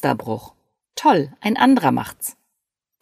[0.00, 0.54] Musterbruch.
[0.96, 2.34] Toll, ein anderer macht's.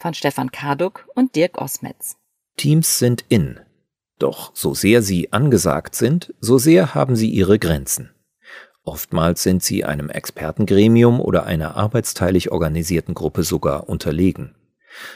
[0.01, 2.17] Von Stefan Karduk und Dirk Osmetz.
[2.57, 3.61] Teams sind in.
[4.19, 8.11] Doch so sehr sie angesagt sind, so sehr haben sie ihre Grenzen.
[8.83, 14.57] Oftmals sind sie einem Expertengremium oder einer arbeitsteilig organisierten Gruppe sogar unterlegen.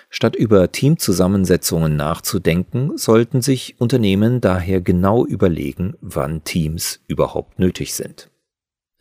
[0.08, 8.30] Statt über Teamzusammensetzungen nachzudenken, sollten sich Unternehmen daher genau überlegen, wann Teams überhaupt nötig sind.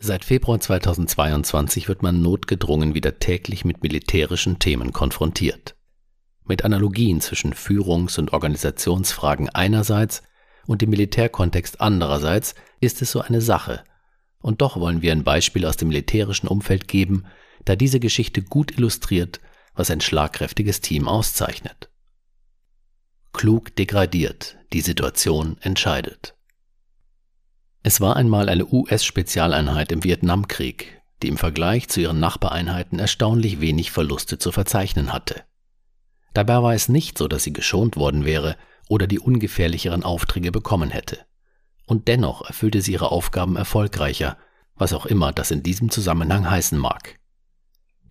[0.04, 5.76] Seit Februar 2022 wird man notgedrungen wieder täglich mit militärischen Themen konfrontiert.
[6.44, 10.24] Mit Analogien zwischen Führungs- und Organisationsfragen einerseits
[10.66, 13.84] und dem Militärkontext andererseits ist es so eine Sache.
[14.40, 17.26] Und doch wollen wir ein Beispiel aus dem militärischen Umfeld geben,
[17.66, 19.40] da diese Geschichte gut illustriert,
[19.76, 21.91] was ein schlagkräftiges Team auszeichnet.
[23.34, 26.34] Klug degradiert, die Situation entscheidet.
[27.84, 33.91] Es war einmal eine US-Spezialeinheit im Vietnamkrieg, die im Vergleich zu ihren Nachbareinheiten erstaunlich wenig
[33.91, 35.43] Verluste zu verzeichnen hatte.
[36.34, 38.55] Dabei war es nicht so, dass sie geschont worden wäre
[38.88, 41.20] oder die ungefährlicheren Aufträge bekommen hätte.
[41.88, 44.38] Und dennoch erfüllte sie ihre Aufgaben erfolgreicher,
[44.76, 47.20] was auch immer das in diesem Zusammenhang heißen mag.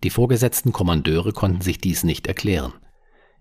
[0.03, 2.73] Die vorgesetzten Kommandeure konnten sich dies nicht erklären.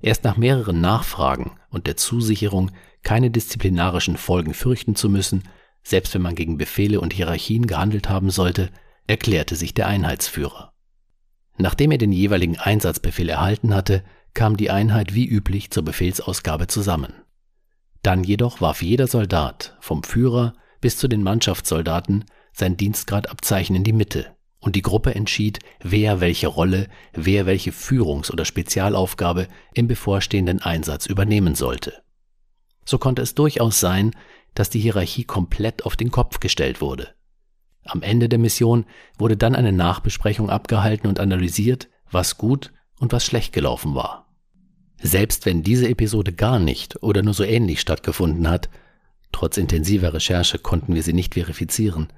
[0.00, 2.70] Erst nach mehreren Nachfragen und der Zusicherung,
[3.02, 5.42] keine disziplinarischen Folgen fürchten zu müssen,
[5.82, 8.70] selbst wenn man gegen Befehle und Hierarchien gehandelt haben sollte,
[9.06, 10.72] erklärte sich der Einheitsführer.
[11.56, 17.12] Nachdem er den jeweiligen Einsatzbefehl erhalten hatte, kam die Einheit wie üblich zur Befehlsausgabe zusammen.
[18.02, 23.92] Dann jedoch warf jeder Soldat, vom Führer bis zu den Mannschaftssoldaten, sein Dienstgradabzeichen in die
[23.92, 30.62] Mitte, und die Gruppe entschied, wer welche Rolle, wer welche Führungs- oder Spezialaufgabe im bevorstehenden
[30.62, 32.02] Einsatz übernehmen sollte.
[32.84, 34.12] So konnte es durchaus sein,
[34.54, 37.14] dass die Hierarchie komplett auf den Kopf gestellt wurde.
[37.84, 38.84] Am Ende der Mission
[39.18, 44.26] wurde dann eine Nachbesprechung abgehalten und analysiert, was gut und was schlecht gelaufen war.
[45.02, 48.68] Selbst wenn diese Episode gar nicht oder nur so ähnlich stattgefunden hat,
[49.32, 52.08] trotz intensiver Recherche konnten wir sie nicht verifizieren,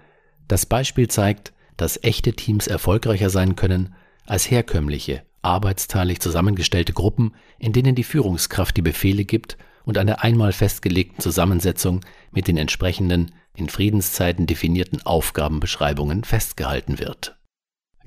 [0.49, 3.94] das Beispiel zeigt, dass echte Teams erfolgreicher sein können
[4.26, 10.22] als herkömmliche, arbeitsteilig zusammengestellte Gruppen, in denen die Führungskraft die Befehle gibt und an der
[10.22, 12.00] einmal festgelegten Zusammensetzung
[12.31, 17.37] mit den entsprechenden in Friedenszeiten definierten Aufgabenbeschreibungen festgehalten wird.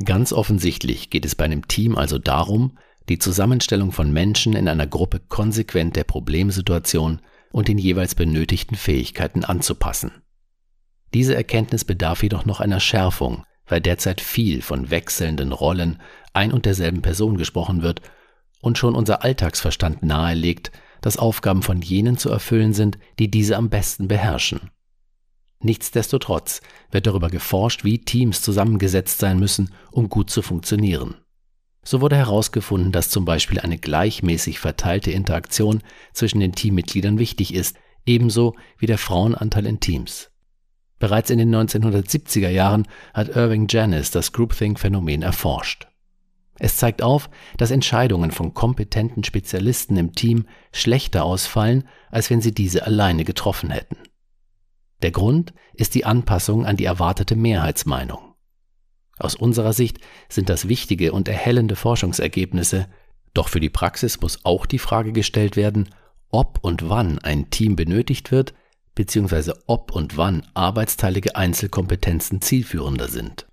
[0.03, 2.78] Ganz offensichtlich geht es bei einem Team also darum,
[3.08, 7.22] die Zusammenstellung von Menschen in einer Gruppe konsequent der Problemsituation
[7.52, 10.12] und den jeweils benötigten Fähigkeiten anzupassen.
[11.13, 16.02] Diese Erkenntnis bedarf jedoch noch einer Schärfung, weil derzeit viel von wechselnden Rollen
[16.34, 18.02] ein und derselben Person gesprochen wird
[18.59, 20.72] und schon unser Alltagsverstand nahelegt,
[21.06, 24.72] dass Aufgaben von jenen zu erfüllen sind, die diese am besten beherrschen.
[25.60, 31.14] Nichtsdestotrotz wird darüber geforscht, wie Teams zusammengesetzt sein müssen, um gut zu funktionieren.
[31.84, 37.78] So wurde herausgefunden, dass zum Beispiel eine gleichmäßig verteilte Interaktion zwischen den Teammitgliedern wichtig ist,
[38.08, 40.32] ebenso wie der Frauenanteil in Teams.
[40.98, 45.86] Bereits in den 1970er Jahren hat Irving Janis das Groupthink-Phänomen erforscht.
[46.58, 52.54] Es zeigt auf, dass Entscheidungen von kompetenten Spezialisten im Team schlechter ausfallen, als wenn sie
[52.54, 53.98] diese alleine getroffen hätten.
[55.02, 58.36] Der Grund ist die Anpassung an die erwartete Mehrheitsmeinung.
[59.18, 60.00] Aus unserer Sicht
[60.30, 62.88] sind das wichtige und erhellende Forschungsergebnisse,
[63.34, 65.90] doch für die Praxis muss auch die Frage gestellt werden,
[66.30, 68.54] ob und wann ein Team benötigt wird,
[68.94, 73.46] beziehungsweise ob und wann arbeitsteilige Einzelkompetenzen zielführender sind.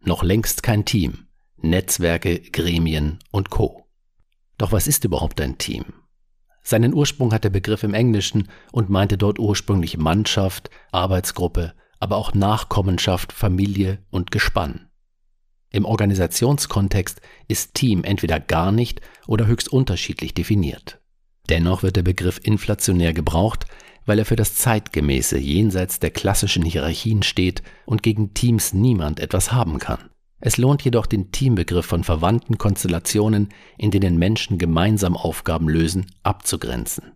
[0.00, 1.26] Noch längst kein Team,
[1.70, 3.86] Netzwerke, Gremien und Co.
[4.58, 5.84] Doch was ist überhaupt ein Team?
[6.62, 12.32] Seinen Ursprung hat der Begriff im Englischen und meinte dort ursprünglich Mannschaft, Arbeitsgruppe, aber auch
[12.32, 14.88] Nachkommenschaft, Familie und Gespann.
[15.70, 21.00] Im Organisationskontext ist Team entweder gar nicht oder höchst unterschiedlich definiert.
[21.50, 23.66] Dennoch wird der Begriff inflationär gebraucht,
[24.06, 29.52] weil er für das Zeitgemäße jenseits der klassischen Hierarchien steht und gegen Teams niemand etwas
[29.52, 30.10] haben kann.
[30.40, 33.48] Es lohnt jedoch den Teambegriff von verwandten Konstellationen,
[33.78, 37.12] in denen Menschen gemeinsam Aufgaben lösen, abzugrenzen.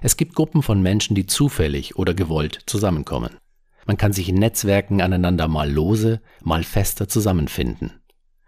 [0.00, 3.36] Es gibt Gruppen von Menschen, die zufällig oder gewollt zusammenkommen.
[3.86, 7.92] Man kann sich in Netzwerken aneinander mal lose, mal fester zusammenfinden.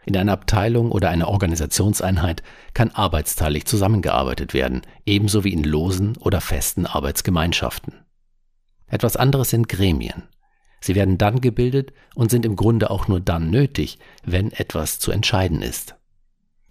[0.07, 2.43] In einer Abteilung oder einer Organisationseinheit
[2.75, 7.95] kann arbeitsteilig zusammengearbeitet werden, ebenso wie in losen oder festen Arbeitsgemeinschaften.
[8.87, 10.23] Etwas anderes sind Gremien.
[10.87, 15.11] Sie werden dann gebildet und sind im Grunde auch nur dann nötig, wenn etwas zu
[15.11, 15.97] entscheiden ist.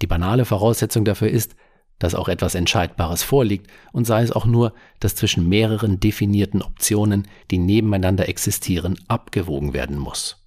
[0.01, 1.57] Die banale Voraussetzung dafür ist,
[1.99, 7.27] dass auch etwas Entscheidbares vorliegt und sei es auch nur, dass zwischen mehreren definierten Optionen,
[7.51, 10.45] die nebeneinander existieren, abgewogen werden muss.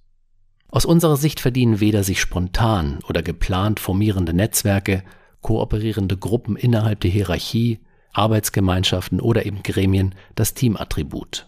[0.69, 5.03] Aus unserer Sicht verdienen weder sich spontan oder geplant formierende Netzwerke,
[5.41, 7.81] kooperierende Gruppen innerhalb der Hierarchie,
[8.13, 11.47] Arbeitsgemeinschaften oder eben Gremien das Teamattribut.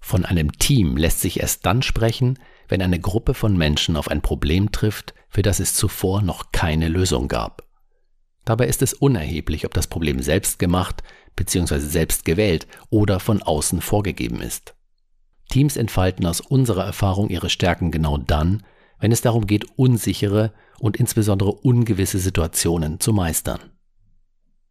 [0.00, 2.38] Von einem Team lässt sich erst dann sprechen,
[2.68, 6.88] wenn eine Gruppe von Menschen auf ein Problem trifft, für das es zuvor noch keine
[6.88, 7.66] Lösung gab.
[8.44, 11.02] Dabei ist es unerheblich, ob das Problem selbst gemacht
[11.34, 11.78] bzw.
[11.80, 14.74] selbst gewählt oder von außen vorgegeben ist.
[15.48, 18.64] Teams entfalten aus unserer Erfahrung ihre Stärken genau dann,
[18.98, 23.60] wenn es darum geht, unsichere und insbesondere ungewisse Situationen zu meistern.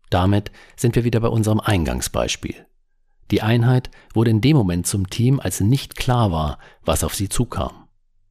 [0.10, 2.66] Damit sind wir wieder bei unserem Eingangsbeispiel.
[3.32, 7.30] Die Einheit wurde in dem Moment zum Team, als nicht klar war, was auf sie
[7.30, 7.88] zukam.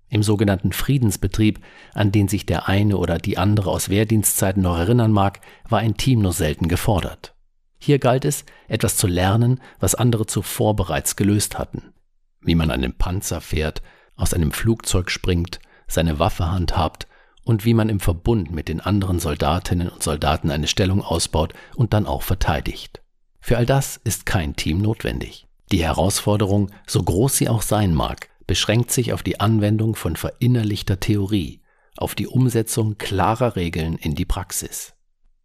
[0.09, 1.61] Im sogenannten Friedensbetrieb,
[1.93, 5.97] an den sich der eine oder die andere aus Wehrdienstzeiten noch erinnern mag, war ein
[5.97, 7.35] Team nur selten gefordert.
[7.79, 11.93] Hier galt es, etwas zu lernen, was andere zuvor bereits gelöst hatten.
[12.41, 13.83] Wie man einen Panzer fährt,
[14.15, 15.59] aus einem Flugzeug springt,
[15.89, 17.09] seine Waffe handhabt
[17.43, 21.93] und wie man im Verbund mit den anderen Soldatinnen und Soldaten eine Stellung ausbaut und
[21.93, 23.04] dann auch verteidigt.
[23.47, 25.47] Für all das ist kein Team notwendig.
[25.71, 30.99] Die Herausforderung, so groß sie auch sein mag, beschränkt sich auf die Anwendung von verinnerlichter
[30.99, 31.61] Theorie,
[31.99, 34.95] auf die Umsetzung klarer Regeln in die Praxis.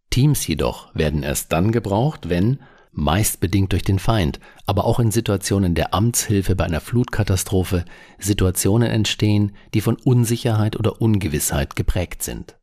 [0.08, 2.60] Teams jedoch werden erst dann gebraucht, wenn,
[2.90, 7.84] meist bedingt durch den Feind, aber auch in Situationen der Amtshilfe bei einer Flutkatastrophe,
[8.18, 12.56] Situationen entstehen, die von Unsicherheit oder Ungewissheit geprägt sind.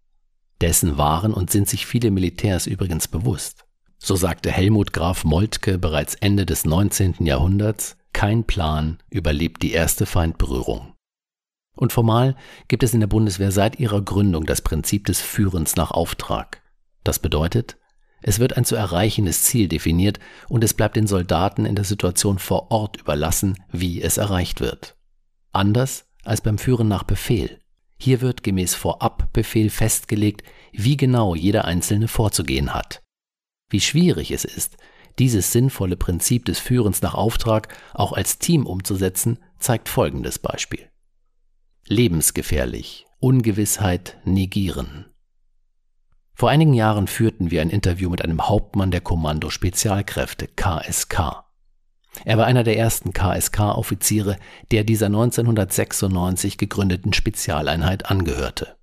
[0.62, 3.67] Dessen waren und sind sich viele Militärs übrigens bewusst.
[4.00, 7.16] So sagte Helmut Graf Moltke bereits Ende des 19.
[7.26, 10.94] Jahrhunderts, kein Plan überlebt die erste Feindberührung.
[11.76, 12.36] Und formal
[12.68, 16.64] gibt es in der Bundeswehr seit ihrer Gründung das Prinzip des Führens nach Auftrag.
[17.04, 17.78] Das bedeutet,
[18.22, 22.40] es wird ein zu erreichendes Ziel definiert und es bleibt den Soldaten in der Situation
[22.40, 24.96] vor Ort überlassen, wie es erreicht wird.
[25.52, 27.60] Anders als beim Führen nach Befehl.
[28.00, 33.02] Hier wird gemäß Vorabbefehl festgelegt, wie genau jeder Einzelne vorzugehen hat.
[33.70, 34.78] Wie schwierig es ist,
[35.20, 40.90] dieses sinnvolle Prinzip des Führens nach Auftrag auch als Team umzusetzen, zeigt folgendes Beispiel.
[41.88, 45.06] Lebensgefährlich, Ungewissheit negieren.
[46.34, 51.44] Vor einigen Jahren führten wir ein Interview mit einem Hauptmann der Kommando Spezialkräfte KSK.
[52.26, 54.38] Er war einer der ersten KSK-Offiziere,
[54.72, 58.76] der dieser 1996 gegründeten Spezialeinheit angehörte.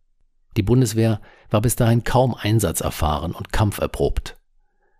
[0.56, 1.20] Die Bundeswehr
[1.50, 4.36] war bis dahin kaum einsatzerfahren und kampferprobt.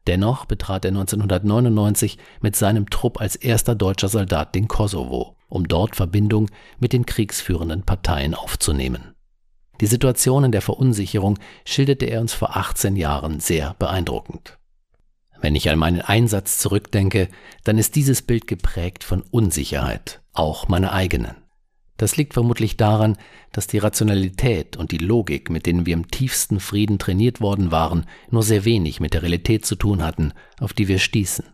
[0.06, 5.96] Dennoch betrat er 1999 mit seinem Trupp als erster deutscher Soldat den Kosovo, um dort
[5.96, 9.14] Verbindung mit den kriegsführenden Parteien aufzunehmen.
[9.80, 14.58] Die Situationen der Verunsicherung schilderte er uns vor 18 Jahren sehr beeindruckend.
[15.40, 17.28] Wenn ich an meinen Einsatz zurückdenke,
[17.64, 21.43] dann ist dieses Bild geprägt von Unsicherheit, auch meiner eigenen.
[22.04, 23.16] Das liegt vermutlich daran,
[23.50, 28.04] dass die Rationalität und die Logik, mit denen wir im tiefsten Frieden trainiert worden waren,
[28.30, 31.46] nur sehr wenig mit der Realität zu tun hatten, auf die wir stießen.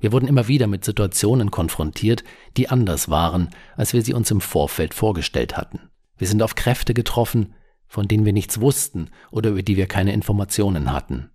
[0.00, 2.24] Wir wurden immer wieder mit Situationen konfrontiert,
[2.56, 5.78] die anders waren, als wir sie uns im Vorfeld vorgestellt hatten.
[6.18, 7.54] Wir sind auf Kräfte getroffen,
[7.86, 11.30] von denen wir nichts wussten oder über die wir keine Informationen hatten.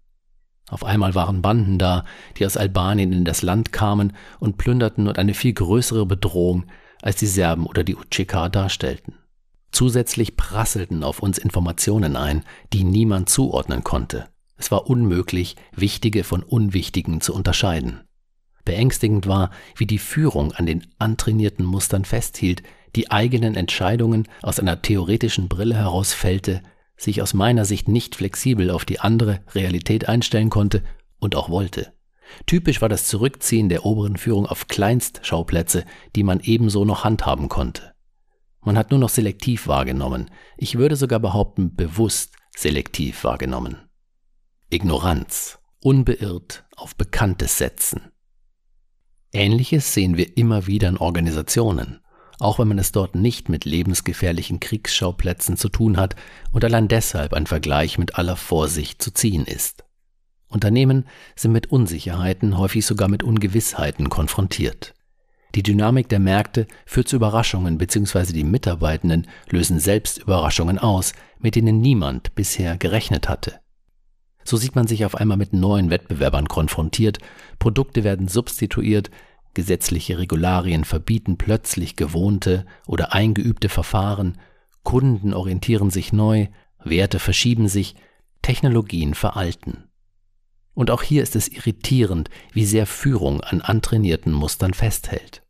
[0.69, 2.03] Auf einmal waren Banden da,
[2.37, 6.65] die aus Albanien in das Land kamen und plünderten und eine viel größere Bedrohung
[7.01, 9.15] als die Serben oder die UCK darstellten.
[9.71, 14.27] Zusätzlich prasselten auf uns Informationen ein, die niemand zuordnen konnte.
[14.57, 18.01] Es war unmöglich, Wichtige von Unwichtigen zu unterscheiden.
[18.65, 22.61] Beängstigend war, wie die Führung an den antrainierten Mustern festhielt,
[22.95, 26.61] die eigenen Entscheidungen aus einer theoretischen Brille heraus fällte,
[26.97, 30.83] sich aus meiner Sicht nicht flexibel auf die andere Realität einstellen konnte
[31.19, 31.93] und auch wollte.
[32.45, 37.93] Typisch war das Zurückziehen der oberen Führung auf Kleinstschauplätze, die man ebenso noch handhaben konnte.
[38.61, 43.77] Man hat nur noch selektiv wahrgenommen, ich würde sogar behaupten bewusst selektiv wahrgenommen.
[44.69, 48.11] Ignoranz, unbeirrt auf Bekanntes setzen.
[49.31, 52.01] Ähnliches sehen wir immer wieder in Organisationen
[52.39, 56.15] auch wenn man es dort nicht mit lebensgefährlichen Kriegsschauplätzen zu tun hat
[56.51, 59.83] und allein deshalb ein Vergleich mit aller Vorsicht zu ziehen ist.
[60.49, 64.93] Unternehmen sind mit Unsicherheiten, häufig sogar mit Ungewissheiten konfrontiert.
[65.55, 68.33] Die Dynamik der Märkte führt zu Überraschungen bzw.
[68.33, 73.59] die Mitarbeitenden lösen selbst Überraschungen aus, mit denen niemand bisher gerechnet hatte.
[74.43, 77.19] So sieht man sich auf einmal mit neuen Wettbewerbern konfrontiert,
[77.57, 79.09] Produkte werden substituiert,
[79.55, 84.37] Gesetzliche Regularien verbieten plötzlich gewohnte oder eingeübte Verfahren,
[84.83, 86.47] Kunden orientieren sich neu,
[86.83, 87.95] Werte verschieben sich,
[88.41, 89.88] Technologien veralten.
[90.73, 95.43] Und auch hier ist es irritierend, wie sehr Führung an antrainierten Mustern festhält.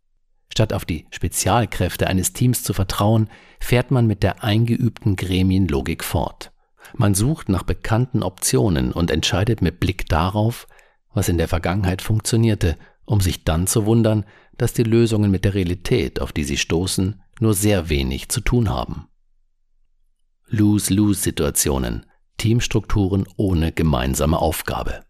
[0.51, 6.51] Statt auf die Spezialkräfte eines Teams zu vertrauen, fährt man mit der eingeübten Gremienlogik fort.
[6.95, 10.67] Man sucht nach bekannten Optionen und entscheidet mit Blick darauf,
[11.13, 14.25] was in der Vergangenheit funktionierte, um sich dann zu wundern,
[14.57, 18.69] dass die Lösungen mit der Realität, auf die sie stoßen, nur sehr wenig zu tun
[18.69, 19.07] haben.
[20.47, 22.05] Lose-Lose-Situationen,
[22.38, 25.03] Teamstrukturen ohne gemeinsame Aufgabe.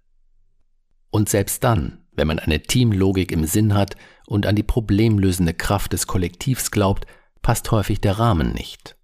[1.12, 3.96] Und selbst dann, wenn man eine Teamlogik im Sinn hat
[4.28, 7.06] und an die problemlösende Kraft des Kollektivs glaubt,
[7.42, 8.96] passt häufig der Rahmen nicht.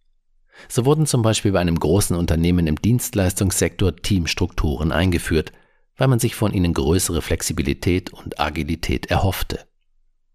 [0.69, 5.51] So wurden zum Beispiel bei einem großen Unternehmen im Dienstleistungssektor Teamstrukturen eingeführt,
[5.97, 9.65] weil man sich von ihnen größere Flexibilität und Agilität erhoffte.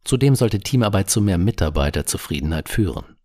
[0.05, 3.17] Zudem sollte Teamarbeit zu mehr Mitarbeiterzufriedenheit führen.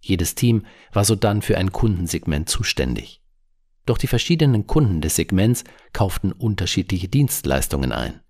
[0.00, 3.22] Jedes Team war sodann für ein Kundensegment zuständig.
[3.88, 5.64] Doch die verschiedenen Kunden des Segments
[5.94, 8.20] kauften unterschiedliche Dienstleistungen ein.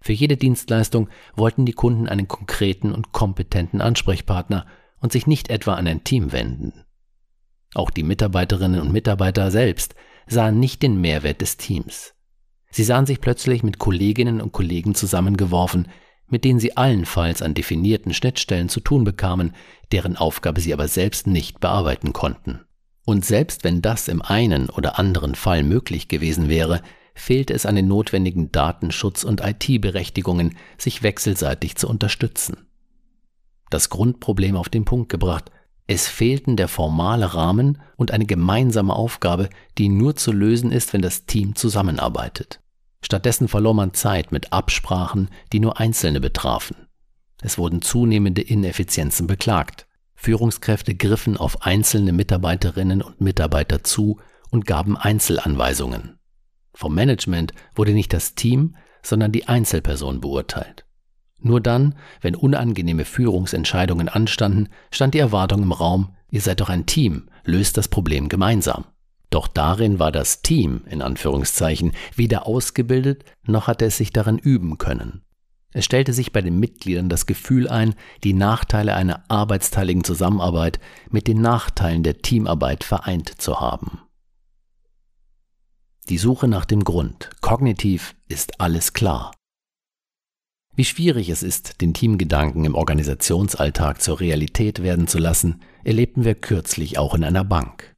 [0.00, 4.66] Für jede Dienstleistung wollten die Kunden einen konkreten und kompetenten Ansprechpartner
[5.00, 6.84] und sich nicht etwa an ein Team wenden.
[7.76, 9.94] Auch die Mitarbeiterinnen und Mitarbeiter selbst
[10.26, 12.14] sahen nicht den Mehrwert des Teams.
[12.72, 15.86] Sie sahen sich plötzlich mit Kolleginnen und Kollegen zusammengeworfen,
[16.26, 19.54] mit denen sie allenfalls an definierten Schnittstellen zu tun bekamen,
[19.92, 22.65] deren Aufgabe sie aber selbst nicht bearbeiten konnten.
[23.06, 26.82] Und selbst wenn das im einen oder anderen Fall möglich gewesen wäre,
[27.14, 32.66] fehlte es an den notwendigen Datenschutz- und IT-Berechtigungen, sich wechselseitig zu unterstützen.
[33.70, 35.52] Das Grundproblem auf den Punkt gebracht,
[35.86, 41.00] es fehlten der formale Rahmen und eine gemeinsame Aufgabe, die nur zu lösen ist, wenn
[41.00, 42.60] das Team zusammenarbeitet.
[43.02, 46.88] Stattdessen verlor man Zeit mit Absprachen, die nur Einzelne betrafen.
[47.40, 49.86] Es wurden zunehmende Ineffizienzen beklagt.
[50.16, 54.18] Führungskräfte griffen auf einzelne Mitarbeiterinnen und Mitarbeiter zu
[54.50, 56.18] und gaben Einzelanweisungen.
[56.74, 60.84] Vom Management wurde nicht das Team, sondern die Einzelperson beurteilt.
[61.38, 66.86] Nur dann, wenn unangenehme Führungsentscheidungen anstanden, stand die Erwartung im Raum, ihr seid doch ein
[66.86, 68.86] Team, löst das Problem gemeinsam.
[69.30, 74.78] Doch darin war das Team, in Anführungszeichen, weder ausgebildet, noch hatte es sich darin üben
[74.78, 75.22] können.
[75.72, 77.94] Es stellte sich bei den Mitgliedern das Gefühl ein,
[78.24, 80.80] die Nachteile einer arbeitsteiligen Zusammenarbeit
[81.10, 84.00] mit den Nachteilen der Teamarbeit vereint zu haben.
[86.08, 87.30] Die Suche nach dem Grund.
[87.40, 89.32] Kognitiv ist alles klar.
[90.76, 96.34] Wie schwierig es ist, den Teamgedanken im Organisationsalltag zur Realität werden zu lassen, erlebten wir
[96.34, 97.96] kürzlich auch in einer Bank.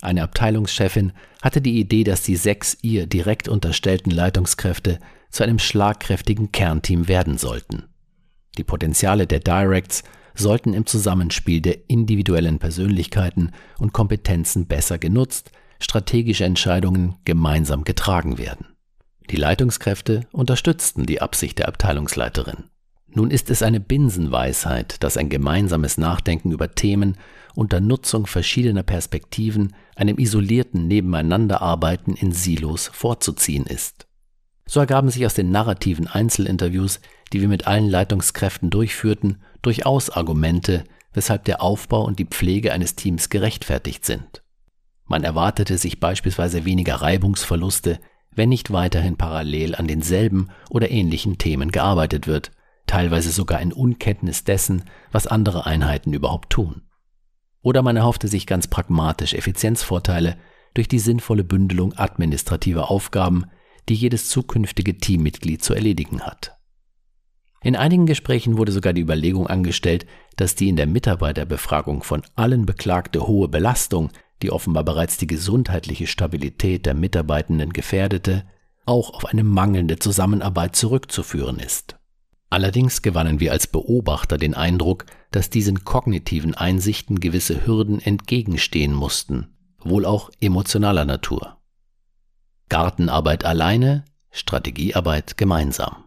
[0.00, 4.98] Eine Abteilungschefin hatte die Idee, dass die sechs ihr direkt unterstellten Leitungskräfte
[5.32, 7.84] zu einem schlagkräftigen Kernteam werden sollten.
[8.58, 16.44] Die Potenziale der Directs sollten im Zusammenspiel der individuellen Persönlichkeiten und Kompetenzen besser genutzt, strategische
[16.44, 18.66] Entscheidungen gemeinsam getragen werden.
[19.30, 22.64] Die Leitungskräfte unterstützten die Absicht der Abteilungsleiterin.
[23.14, 27.16] Nun ist es eine Binsenweisheit, dass ein gemeinsames Nachdenken über Themen
[27.54, 34.06] unter Nutzung verschiedener Perspektiven einem isolierten Nebeneinanderarbeiten in Silos vorzuziehen ist.
[34.66, 37.00] So ergaben sich aus den narrativen Einzelinterviews,
[37.32, 42.94] die wir mit allen Leitungskräften durchführten, durchaus Argumente, weshalb der Aufbau und die Pflege eines
[42.94, 44.42] Teams gerechtfertigt sind.
[45.06, 47.98] Man erwartete sich beispielsweise weniger Reibungsverluste,
[48.34, 52.50] wenn nicht weiterhin parallel an denselben oder ähnlichen Themen gearbeitet wird,
[52.86, 56.82] teilweise sogar in Unkenntnis dessen, was andere Einheiten überhaupt tun.
[57.62, 60.36] Oder man erhoffte sich ganz pragmatisch Effizienzvorteile
[60.74, 63.44] durch die sinnvolle Bündelung administrativer Aufgaben,
[63.88, 66.56] die jedes zukünftige Teammitglied zu erledigen hat.
[67.62, 72.66] In einigen Gesprächen wurde sogar die Überlegung angestellt, dass die in der Mitarbeiterbefragung von allen
[72.66, 74.10] beklagte hohe Belastung
[74.42, 78.44] die offenbar bereits die gesundheitliche Stabilität der Mitarbeitenden gefährdete,
[78.84, 81.96] auch auf eine mangelnde Zusammenarbeit zurückzuführen ist.
[82.50, 89.56] Allerdings gewannen wir als Beobachter den Eindruck, dass diesen kognitiven Einsichten gewisse Hürden entgegenstehen mussten,
[89.78, 91.61] wohl auch emotionaler Natur.
[92.72, 96.04] Gartenarbeit alleine, Strategiearbeit gemeinsam.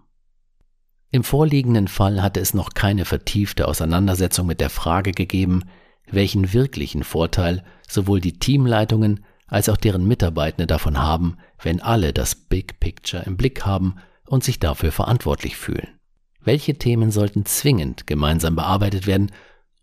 [1.12, 5.66] Im vorliegenden Fall hatte es noch keine vertiefte Auseinandersetzung mit der Frage gegeben,
[6.10, 12.34] welchen wirklichen Vorteil sowohl die Teamleitungen als auch deren Mitarbeitende davon haben, wenn alle das
[12.34, 16.00] Big Picture im Blick haben und sich dafür verantwortlich fühlen.
[16.42, 19.32] Welche Themen sollten zwingend gemeinsam bearbeitet werden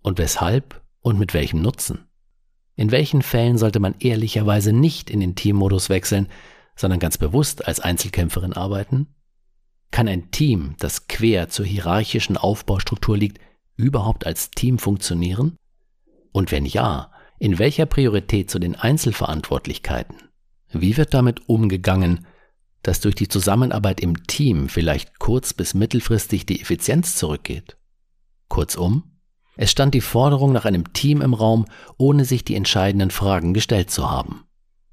[0.03, 2.09] und weshalb und mit welchem Nutzen?
[2.75, 6.27] In welchen Fällen sollte man ehrlicherweise nicht in den Teammodus wechseln,
[6.77, 9.15] sondern ganz bewusst als Einzelkämpferin arbeiten?
[9.91, 13.39] Kann ein Team, das quer zur hierarchischen Aufbaustruktur liegt,
[13.77, 15.57] überhaupt als Team funktionieren?
[16.33, 20.17] Und wenn ja, in welcher Priorität zu den Einzelverantwortlichkeiten?
[20.71, 22.27] Wie wird damit umgegangen,
[22.83, 27.77] dass durch die Zusammenarbeit im Team vielleicht kurz- bis mittelfristig die Effizienz zurückgeht?
[28.49, 29.19] Kurzum,
[29.57, 31.67] es stand die Forderung nach einem Team im Raum,
[31.99, 34.45] ohne sich die entscheidenden Fragen gestellt zu haben.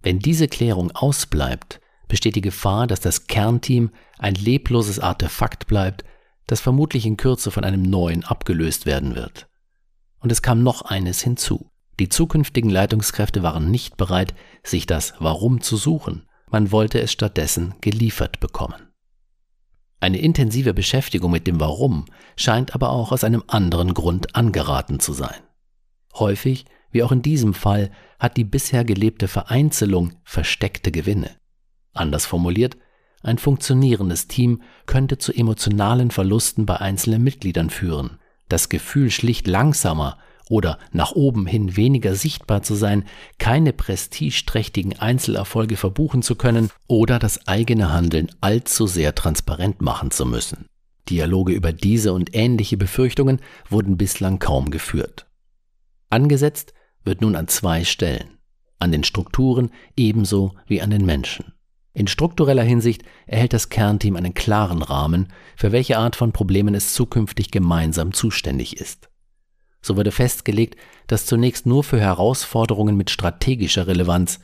[0.02, 6.04] Wenn diese Klärung ausbleibt, besteht die Gefahr, dass das Kernteam ein lebloses Artefakt bleibt,
[6.48, 9.48] das vermutlich in Kürze von einem neuen abgelöst werden wird.
[10.20, 11.70] Und es kam noch eines hinzu.
[12.00, 17.76] Die zukünftigen Leitungskräfte waren nicht bereit, sich das Warum zu suchen, man wollte es stattdessen
[17.82, 18.90] geliefert bekommen.
[20.00, 22.06] Eine intensive Beschäftigung mit dem Warum
[22.38, 25.42] scheint aber auch aus einem anderen Grund angeraten zu sein.
[26.16, 31.32] Häufig, wie auch in diesem Fall, hat die bisher gelebte Vereinzelung versteckte Gewinne.
[31.94, 32.78] Anders formuliert,
[33.22, 38.18] ein funktionierendes Team könnte zu emotionalen Verlusten bei einzelnen Mitgliedern führen.
[38.48, 40.18] Das Gefühl, schlicht langsamer
[40.50, 43.06] oder nach oben hin weniger sichtbar zu sein,
[43.38, 50.26] keine prestigeträchtigen Einzelerfolge verbuchen zu können oder das eigene Handeln allzu sehr transparent machen zu
[50.26, 50.66] müssen.
[51.10, 55.28] Dialoge über diese und ähnliche Befürchtungen wurden bislang kaum geführt.
[56.10, 58.38] Angesetzt wird nun an zwei Stellen,
[58.80, 61.54] an den Strukturen ebenso wie an den Menschen.
[61.94, 66.94] In struktureller Hinsicht erhält das Kernteam einen klaren Rahmen, für welche Art von Problemen es
[66.94, 69.10] zukünftig gemeinsam zuständig ist.
[69.82, 70.78] So wurde festgelegt,
[71.08, 74.40] dass zunächst nur für Herausforderungen mit strategischer Relevanz,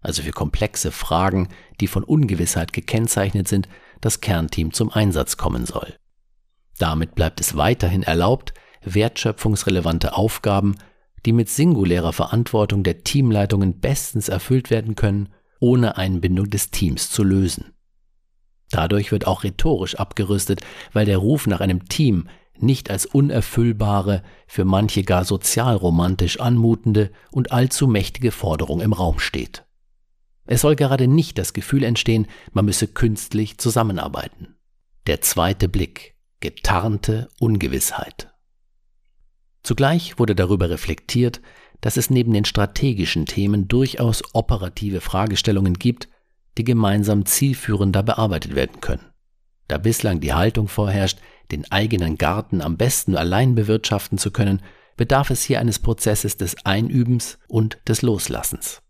[0.00, 1.48] also für komplexe Fragen,
[1.80, 3.68] die von Ungewissheit gekennzeichnet sind,
[4.00, 5.94] das Kernteam zum Einsatz kommen soll.
[6.78, 10.76] Damit bleibt es weiterhin erlaubt, wertschöpfungsrelevante Aufgaben,
[11.26, 15.28] die mit singulärer Verantwortung der Teamleitungen bestens erfüllt werden können,
[15.60, 17.72] ohne Einbindung des Teams zu lösen.
[18.70, 20.60] Dadurch wird auch rhetorisch abgerüstet,
[20.92, 27.52] weil der Ruf nach einem Team nicht als unerfüllbare, für manche gar sozialromantisch anmutende und
[27.52, 29.64] allzu mächtige Forderung im Raum steht.
[30.46, 34.56] Es soll gerade nicht das Gefühl entstehen, man müsse künstlich zusammenarbeiten.
[35.06, 38.32] Der zweite Blick, getarnte Ungewissheit.
[39.70, 41.40] Zugleich wurde darüber reflektiert,
[41.80, 46.08] dass es neben den strategischen Themen durchaus operative Fragestellungen gibt,
[46.58, 49.12] die gemeinsam zielführender bearbeitet werden können.
[49.68, 51.20] Da bislang die Haltung vorherrscht,
[51.52, 54.60] den eigenen Garten am besten allein bewirtschaften zu können,
[54.96, 58.82] bedarf es hier eines Prozesses des Einübens und des Loslassens.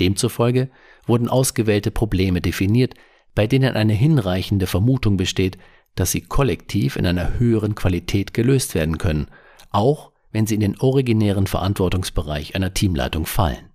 [0.00, 0.70] Demzufolge
[1.06, 2.94] wurden ausgewählte Probleme definiert,
[3.34, 5.58] bei denen eine hinreichende Vermutung besteht,
[5.96, 9.26] dass sie kollektiv in einer höheren Qualität gelöst werden können,
[9.68, 13.70] auch wenn sie in den originären Verantwortungsbereich einer Teamleitung fallen.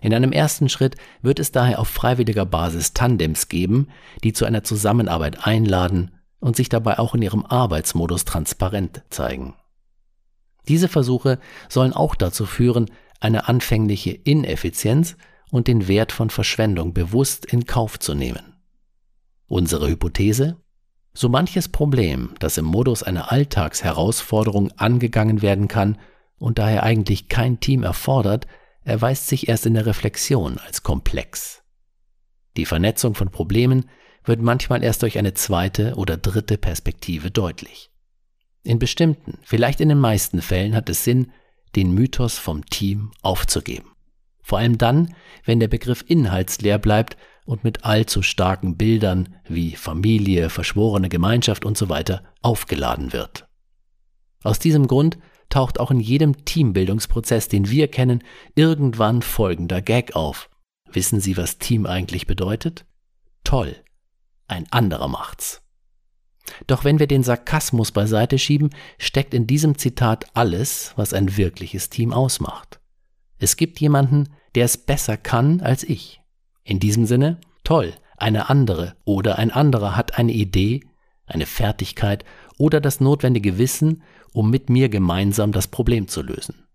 [0.00, 3.88] In einem ersten Schritt wird es daher auf freiwilliger Basis Tandems geben,
[4.24, 9.54] die zu einer Zusammenarbeit einladen und sich dabei auch in ihrem Arbeitsmodus transparent zeigen.
[10.68, 12.86] Diese Versuche sollen auch dazu führen,
[13.20, 15.16] eine anfängliche Ineffizienz
[15.50, 18.54] und den Wert von Verschwendung bewusst in Kauf zu nehmen.
[19.48, 20.56] Unsere Hypothese?
[21.20, 25.98] So manches Problem, das im Modus einer Alltagsherausforderung angegangen werden kann
[26.38, 28.46] und daher eigentlich kein Team erfordert,
[28.84, 31.64] erweist sich erst in der Reflexion als komplex.
[32.56, 33.90] Die Vernetzung von Problemen
[34.22, 37.90] wird manchmal erst durch eine zweite oder dritte Perspektive deutlich.
[38.62, 41.32] In bestimmten, vielleicht in den meisten Fällen hat es Sinn,
[41.74, 43.90] den Mythos vom Team aufzugeben.
[44.40, 47.16] Vor allem dann, wenn der Begriff inhaltsleer bleibt
[47.48, 52.02] und mit allzu starken Bildern wie Familie, verschworene Gemeinschaft usw.
[52.06, 53.48] So aufgeladen wird.
[54.44, 58.22] Aus diesem Grund taucht auch in jedem Teambildungsprozess, den wir kennen,
[58.54, 60.50] irgendwann folgender Gag auf.
[60.92, 62.84] Wissen Sie, was Team eigentlich bedeutet?
[63.44, 63.76] Toll,
[64.46, 65.62] ein anderer macht's.
[66.66, 71.88] Doch wenn wir den Sarkasmus beiseite schieben, steckt in diesem Zitat alles, was ein wirkliches
[71.88, 72.78] Team ausmacht.
[73.38, 76.20] Es gibt jemanden, der es besser kann als ich.
[76.68, 80.84] In diesem Sinne, toll, eine andere oder ein anderer hat eine Idee,
[81.24, 82.26] eine Fertigkeit
[82.58, 84.02] oder das notwendige Wissen,
[84.34, 86.66] um mit mir gemeinsam das Problem zu lösen.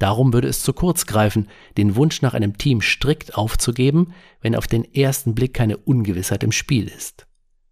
[0.00, 1.46] Darum würde es zu kurz greifen,
[1.76, 6.50] den Wunsch nach einem Team strikt aufzugeben, wenn auf den ersten Blick keine Ungewissheit im
[6.50, 7.28] Spiel ist.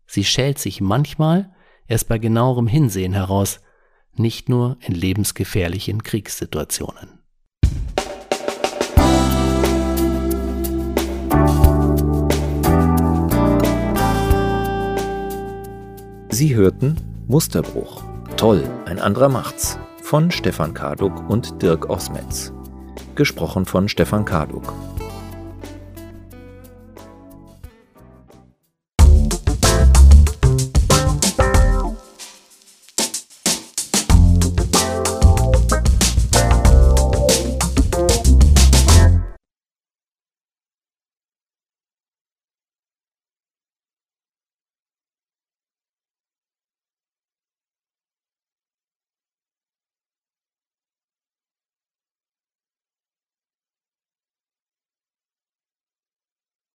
[0.06, 1.52] Sie schält sich manchmal
[1.88, 3.60] erst bei genauerem Hinsehen heraus,
[4.14, 7.15] nicht nur in lebensgefährlichen Kriegssituationen.
[16.38, 16.96] Sie hörten
[17.28, 18.02] Musterbruch.
[18.36, 22.52] Toll, ein anderer macht's von Stefan Karduk und Dirk Osmetz.
[23.14, 24.74] Gesprochen von Stefan Karduk.